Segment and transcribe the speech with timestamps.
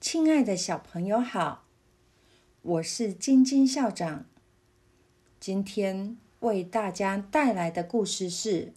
[0.00, 1.64] 亲爱的小朋友好，
[2.62, 4.26] 我是晶晶校长。
[5.40, 8.72] 今天为大家带来的故事是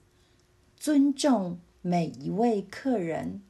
[0.76, 3.44] 尊重每一位客人。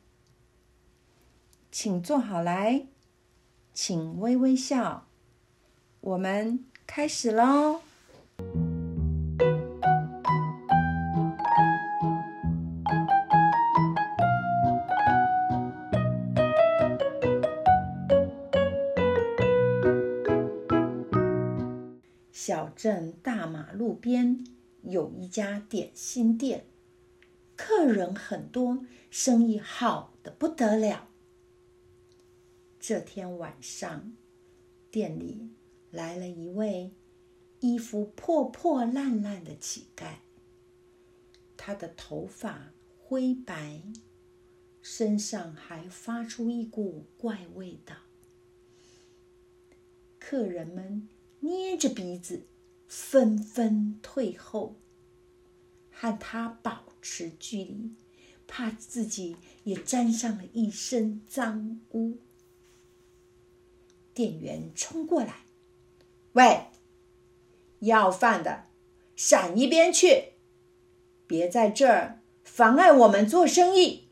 [1.72, 2.88] 请坐好来，
[3.74, 5.08] 请微微笑。
[6.02, 7.80] 我们开始喽。
[22.44, 24.44] 小镇大马路边
[24.82, 26.66] 有一家点心店，
[27.56, 31.08] 客人很多，生意好的不得了。
[32.80, 34.18] 这天晚上，
[34.90, 35.52] 店里
[35.92, 36.96] 来了一位
[37.60, 40.16] 衣服破破烂烂的乞丐，
[41.56, 43.84] 他的头发灰白，
[44.82, 47.98] 身上还发出一股怪味道。
[50.18, 51.08] 客人们。
[51.44, 52.46] 捏着鼻子，
[52.88, 54.76] 纷纷退后，
[55.92, 57.96] 和他保持距离，
[58.48, 62.18] 怕自己也沾上了一身脏污。
[64.14, 65.46] 店员冲过来
[66.34, 66.68] ：“喂，
[67.80, 68.66] 要饭的，
[69.16, 70.34] 闪一边去！
[71.26, 74.10] 别在这儿妨碍我们做生意。”“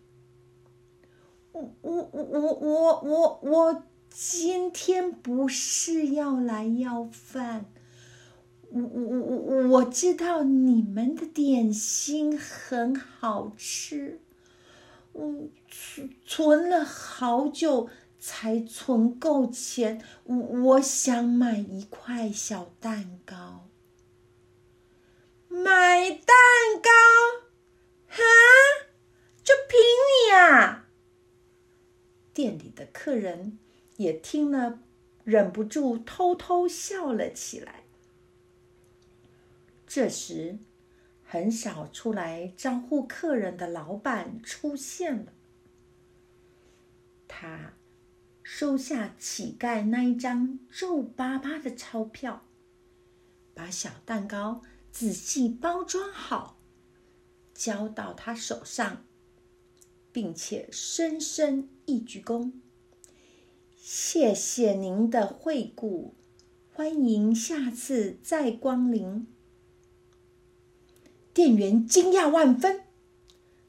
[1.51, 7.65] 我、我、我、我、我、我。”今天不是要来要饭，
[8.69, 14.19] 我我我我知道你们的点心很好吃，
[15.13, 23.69] 我存存了好久才存够钱，我我想买一块小蛋糕，
[25.47, 26.35] 买蛋
[26.81, 26.89] 糕，
[28.07, 28.17] 哈，
[29.43, 30.89] 就凭你啊！
[32.33, 33.57] 店里的客人。
[33.99, 34.79] 也听了，
[35.25, 37.83] 忍不住偷偷笑了起来。
[39.85, 40.57] 这时，
[41.21, 45.33] 很少出来招呼客人的老板出现了。
[47.27, 47.73] 他
[48.41, 52.45] 收下乞丐那一张皱巴巴的钞票，
[53.53, 54.61] 把小蛋糕
[54.93, 56.57] 仔细包装好，
[57.53, 59.03] 交到他手上，
[60.13, 62.53] 并且深深一鞠躬。
[63.91, 66.13] 谢谢您的惠顾，
[66.71, 69.25] 欢迎下次再光临。
[71.33, 72.81] 店员惊讶万分，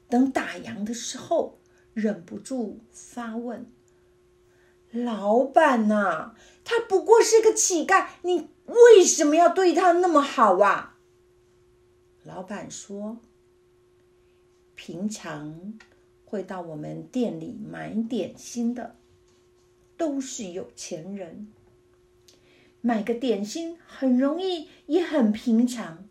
[0.07, 1.57] 等打烊的时候，
[1.95, 3.65] 忍不住发问
[4.93, 10.99] ：“老板呐，他不过是个乞丐，你为什么要对他那么好啊？”
[12.23, 13.17] 老板说
[14.75, 15.73] ：“平常
[16.25, 18.97] 会到我们店里买点心的。”
[20.01, 21.47] 都是有钱人，
[22.81, 26.09] 买个点心很容易，也很平常。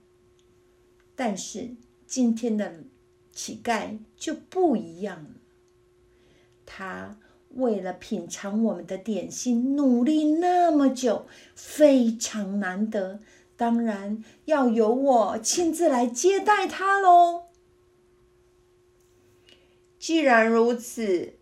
[1.17, 1.75] 但是
[2.07, 2.85] 今天的
[3.33, 5.31] 乞丐就不一样了，
[6.65, 7.19] 他
[7.49, 13.19] 为了品尝我们的点心，努力那么久，非常难得，
[13.57, 17.47] 当然要由我亲自来接待他喽。
[19.99, 21.40] 既然如此。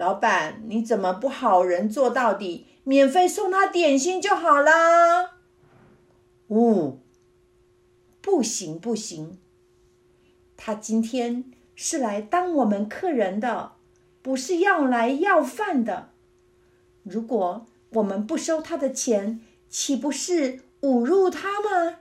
[0.00, 5.32] 老板，你怎么不好人做到底，免费送他点心就好啦？
[6.46, 6.96] 哦，
[8.22, 9.38] 不行不行，
[10.56, 13.72] 他今天是来当我们客人的，
[14.22, 16.12] 不是要来要饭的。
[17.02, 21.98] 如果我们不收他的钱，岂不是侮辱他吗？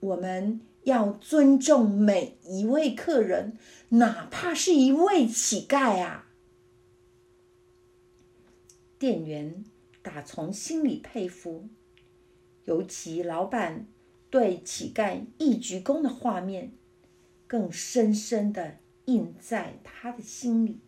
[0.00, 3.58] 我们要尊重每一位客人，
[3.90, 6.22] 哪怕是一位乞丐啊！
[9.04, 9.62] 店员
[10.00, 11.68] 打从心里佩服，
[12.64, 13.86] 尤其老板
[14.30, 16.72] 对乞丐一鞠躬的画面，
[17.46, 20.78] 更深深的印在他的心里。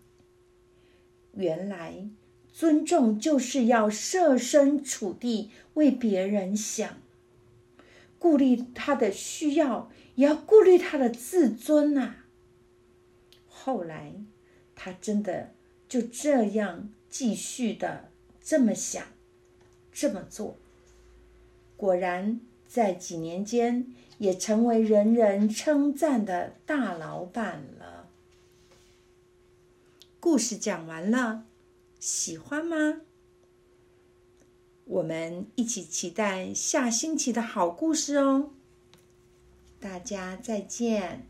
[1.34, 2.08] 原来，
[2.50, 6.96] 尊重就是要设身处地为别人想，
[8.18, 12.24] 顾虑他的需要，也要顾虑他的自尊啊。
[13.46, 14.14] 后来，
[14.74, 15.52] 他真的
[15.86, 16.88] 就这样。
[17.18, 18.10] 继续的
[18.42, 19.02] 这么想，
[19.90, 20.54] 这么做，
[21.74, 23.86] 果然在几年间
[24.18, 28.10] 也成为人人称赞的大老板了。
[30.20, 31.46] 故事讲完了，
[31.98, 33.00] 喜欢吗？
[34.84, 38.50] 我们一起期待下星期的好故事哦！
[39.80, 41.26] 大家再见。